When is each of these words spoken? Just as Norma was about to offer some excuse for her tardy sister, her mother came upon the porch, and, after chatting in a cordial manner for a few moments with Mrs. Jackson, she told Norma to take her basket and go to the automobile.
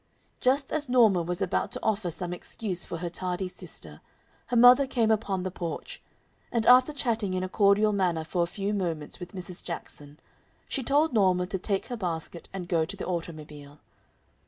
Just 0.39 0.73
as 0.73 0.89
Norma 0.89 1.21
was 1.21 1.43
about 1.43 1.69
to 1.73 1.79
offer 1.83 2.09
some 2.09 2.33
excuse 2.33 2.85
for 2.85 2.97
her 2.97 3.07
tardy 3.09 3.47
sister, 3.47 4.01
her 4.47 4.55
mother 4.57 4.87
came 4.87 5.11
upon 5.11 5.43
the 5.43 5.51
porch, 5.51 6.01
and, 6.51 6.65
after 6.65 6.91
chatting 6.91 7.35
in 7.35 7.43
a 7.43 7.47
cordial 7.47 7.93
manner 7.93 8.23
for 8.23 8.41
a 8.41 8.47
few 8.47 8.73
moments 8.73 9.19
with 9.19 9.33
Mrs. 9.35 9.61
Jackson, 9.63 10.19
she 10.67 10.81
told 10.81 11.13
Norma 11.13 11.45
to 11.45 11.59
take 11.59 11.85
her 11.85 11.97
basket 11.97 12.49
and 12.51 12.67
go 12.67 12.83
to 12.83 12.97
the 12.97 13.05
automobile. 13.05 13.77